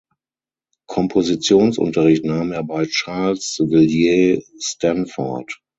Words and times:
Kompositionsunterricht 0.89 2.25
nahm 2.25 2.51
er 2.53 2.63
bei 2.63 2.87
Charles 2.87 3.59
Villiers 3.63 4.51
Stanford. 4.59 5.61